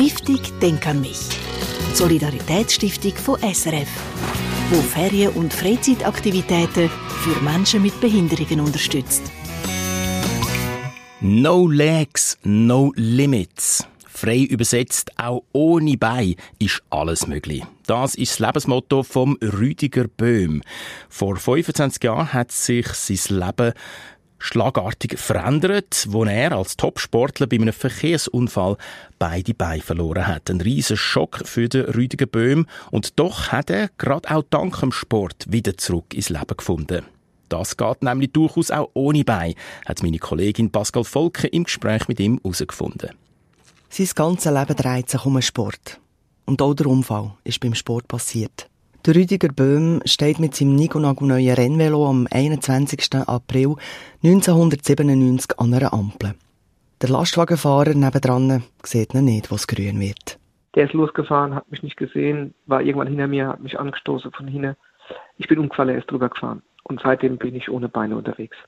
[0.00, 1.28] Stiftung Denk an mich.
[1.92, 3.88] Solidaritätsstiftung von SRF,
[4.70, 9.30] wo Ferien- und Freizeitaktivitäten für Menschen mit Behinderungen unterstützt.
[11.20, 13.86] No Legs, no Limits.
[14.08, 17.62] Frei übersetzt, auch ohne Bein ist alles möglich.
[17.86, 20.62] Das ist das Lebensmotto vom Rüdiger Böhm.
[21.10, 23.74] Vor 25 Jahren hat sich sein Leben
[24.40, 28.76] schlagartig verändert, wo er als Topsportler bei einem Verkehrsunfall
[29.18, 30.50] beide Beine verloren hat.
[30.50, 34.90] Ein riesen Schock für den Rüdiger Böhm und doch hat er gerade auch dank dem
[34.90, 37.04] Sport wieder zurück ins Leben gefunden.
[37.48, 42.20] Das geht nämlich durchaus auch ohne Bein, hat meine Kollegin Pascal Volke im Gespräch mit
[42.20, 43.10] ihm herausgefunden.
[43.90, 46.00] Sein ganzes Leben dreht sich um den Sport.
[46.46, 48.69] Und auch der Unfall ist beim Sport passiert.
[49.06, 53.14] Der Rüdiger Böhm steht mit seinem Nico-Nago neuen Rennvelo am 21.
[53.26, 53.76] April
[54.22, 56.34] 1997 an einer Ampel.
[57.00, 60.38] Der Lastwagenfahrer nebendran sieht ihn nicht, was grün wird.
[60.74, 64.46] Der ist losgefahren, hat mich nicht gesehen, war irgendwann hinter mir, hat mich angestoßen von
[64.46, 64.76] hinten.
[65.38, 66.60] Ich bin umgefallen, er ist drüber gefahren.
[66.84, 68.58] Und seitdem bin ich ohne Beine unterwegs.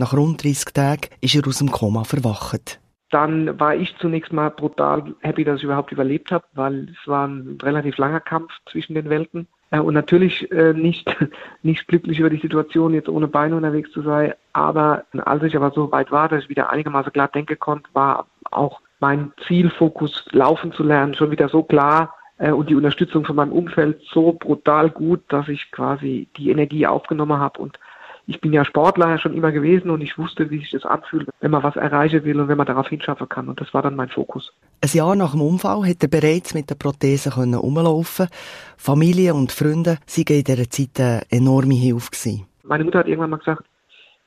[0.00, 2.80] Nach rund 30 Tagen ist er aus dem Koma verwacht.
[3.10, 7.28] Dann war ich zunächst mal brutal happy, dass ich überhaupt überlebt habe, weil es war
[7.28, 9.48] ein relativ langer Kampf zwischen den Welten.
[9.72, 11.16] Äh, und natürlich äh, nicht,
[11.62, 14.34] nicht glücklich über die Situation, jetzt ohne Beine unterwegs zu sein.
[14.52, 18.26] Aber als ich aber so weit war, dass ich wieder einigermaßen klar denken konnte, war
[18.50, 23.34] auch mein Zielfokus, laufen zu lernen, schon wieder so klar äh, und die Unterstützung von
[23.34, 27.80] meinem Umfeld so brutal gut, dass ich quasi die Energie aufgenommen habe und
[28.26, 31.50] ich bin ja Sportler schon immer gewesen und ich wusste, wie sich das anfühlt, wenn
[31.50, 33.48] man was erreichen will und wenn man darauf hinschaffen kann.
[33.48, 34.52] Und das war dann mein Fokus.
[34.80, 38.28] Ein Jahr nach dem Unfall hätte er bereits mit der Prothese können rumlaufen.
[38.76, 42.46] Familie und Freunde waren in dieser Zeit eine enorme Hilfe gewesen.
[42.62, 43.64] Meine Mutter hat irgendwann mal gesagt,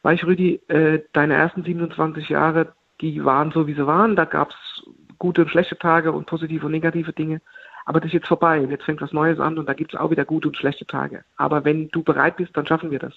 [0.03, 4.15] weißt du, Rüdi, äh, deine ersten 27 Jahre, die waren so, wie sie waren.
[4.15, 4.83] Da gab es
[5.17, 7.41] gute und schlechte Tage und positive und negative Dinge.
[7.85, 9.99] Aber das ist jetzt vorbei und jetzt fängt was Neues an und da gibt es
[9.99, 11.23] auch wieder gute und schlechte Tage.
[11.37, 13.13] Aber wenn du bereit bist, dann schaffen wir das.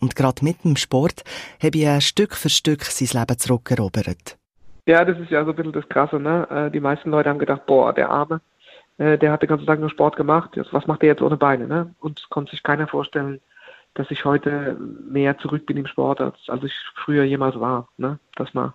[0.00, 1.22] Und gerade mit dem Sport
[1.62, 4.38] habe ich Stück für Stück sein Leben zurückerobert.
[4.86, 6.18] Ja, das ist ja so ein bisschen das Krasse.
[6.18, 6.48] Ne?
[6.50, 8.40] Äh, die meisten Leute haben gedacht, boah, der Arme,
[8.98, 10.58] äh, der hat den ganzen Tag nur Sport gemacht.
[10.72, 11.66] Was macht der jetzt ohne Beine?
[11.66, 11.94] Ne?
[12.00, 13.40] Und es konnte sich keiner vorstellen,
[13.94, 14.76] dass ich heute
[15.08, 16.72] mehr zurück bin im Sport, als, als ich
[17.04, 17.88] früher jemals war.
[17.98, 18.18] Ne?
[18.36, 18.72] Dass man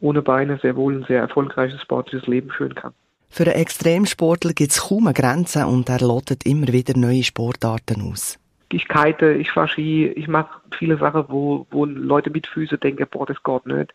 [0.00, 2.92] ohne Beine sehr wohl ein sehr erfolgreiches sportliches Leben führen kann.
[3.28, 8.38] Für einen Extremsportler gibt es kaum Grenzen und er lottet immer wieder neue Sportarten aus
[8.70, 13.06] ich kite, ich fahre Ski, ich mache viele Sachen, wo, wo Leute mit Füßen denken,
[13.10, 13.94] boah, das geht nicht.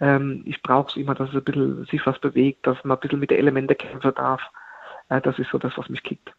[0.00, 3.00] Ähm, ich brauche es immer, dass es ein bisschen sich was bewegt, dass man ein
[3.00, 4.42] bisschen mit den Elementen kämpfen darf.
[5.08, 6.32] Äh, das ist so das, was mich kickt.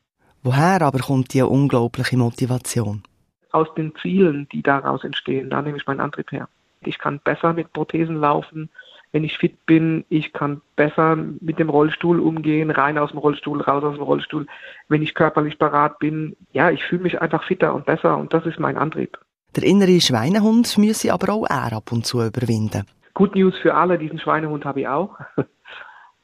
[0.43, 3.03] Woher aber kommt die unglaubliche Motivation?
[3.51, 6.47] Aus den Zielen, die daraus entstehen, da nehme ich meinen Antrieb her.
[6.81, 8.69] Ich kann besser mit Prothesen laufen,
[9.11, 13.61] wenn ich fit bin, ich kann besser mit dem Rollstuhl umgehen, rein aus dem Rollstuhl,
[13.61, 14.47] raus aus dem Rollstuhl,
[14.89, 16.35] wenn ich körperlich parat bin.
[16.51, 19.17] Ja, ich fühle mich einfach fitter und besser und das ist mein Antrieb.
[19.55, 22.85] Der innere Schweinehund müsse aber auch er ab und zu überwinden.
[23.13, 25.17] Good News für alle, diesen Schweinehund habe ich auch.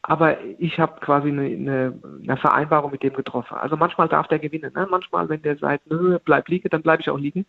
[0.05, 3.55] Aber ich habe quasi eine, eine, eine, Vereinbarung mit dem getroffen.
[3.55, 4.73] Also manchmal darf der gewinnen.
[4.75, 4.85] Ne?
[4.91, 7.45] Manchmal, wenn der sagt, nö, bleib liegen, dann bleibe ich auch liegen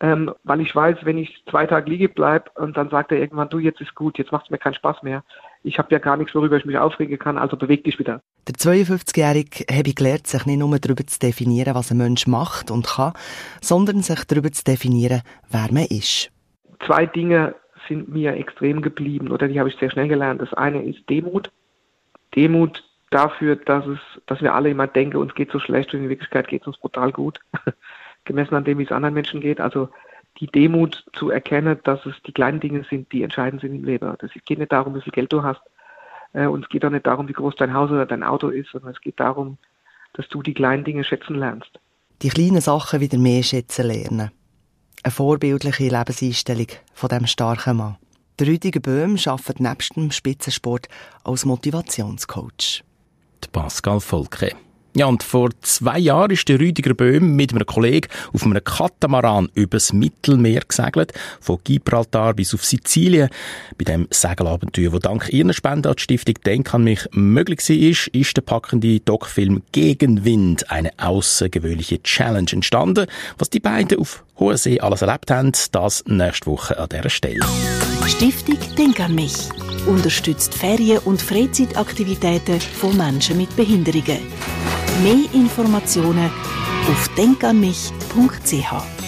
[0.00, 3.50] ähm, weil ich weiß, wenn ich zwei Tage liege bleibe und dann sagt er irgendwann,
[3.50, 5.22] du, jetzt ist gut, jetzt macht es mir keinen Spaß mehr.
[5.62, 8.22] Ich habe ja gar nichts, worüber ich mich aufregen kann, also beweg dich wieder.
[8.48, 12.86] Der 52-Jährige habe gelernt, sich nicht nur darüber zu definieren, was ein Mensch macht und
[12.86, 13.12] kann,
[13.60, 16.30] sondern sich darüber zu definieren, wer man ist.
[16.86, 17.54] Zwei Dinge
[17.86, 20.40] sind mir extrem geblieben oder die habe ich sehr schnell gelernt.
[20.40, 21.50] Das eine ist Demut.
[22.34, 26.08] Demut dafür, dass es, dass wir alle immer denken, uns geht so schlecht und in
[26.08, 27.38] Wirklichkeit geht es uns brutal gut.
[28.24, 29.60] gemessen an dem, wie es anderen Menschen geht.
[29.60, 29.88] Also
[30.38, 34.14] die Demut zu erkennen, dass es die kleinen Dinge sind, die entscheidend sind im Leben.
[34.20, 35.60] Es geht nicht darum, wie viel Geld du hast.
[36.32, 38.70] Äh, und es geht auch nicht darum, wie groß dein Haus oder dein Auto ist,
[38.70, 39.58] sondern es geht darum,
[40.14, 41.78] dass du die kleinen Dinge schätzen lernst.
[42.22, 44.30] Die kleinen Sachen wieder mehr schätzen lernen.
[45.02, 47.96] Eine vorbildliche Lebenseinstellung von dem starken Mann.
[48.38, 50.88] Der Rüdiger Böhm arbeitet nebst dem Spitzensport
[51.24, 52.82] als Motivationscoach.
[53.44, 54.52] Die Pascal Volke.
[54.96, 59.48] Ja, und vor zwei Jahren ist der Rüdiger Böhm mit einem Kollegen auf einem Katamaran
[59.54, 63.28] übers Mittelmeer gesegelt, von Gibraltar bis auf Sizilien.
[63.78, 68.14] Bei dem Segelabenteuer, wo dank ihrer Spende an die Stiftung Denk an mich möglich war,
[68.20, 73.06] ist der packende Doc-Film Gegenwind eine außergewöhnliche Challenge entstanden.
[73.38, 77.46] Was die beiden auf hoher See alles erlebt haben, das nächste Woche an dieser Stelle.
[78.08, 79.34] Stiftung Denk an mich
[79.86, 84.18] unterstützt Ferien- und Freizeitaktivitäten von Menschen mit Behinderungen.
[85.02, 86.30] Mehr Informationen
[86.90, 88.99] auf denkanmich.ch.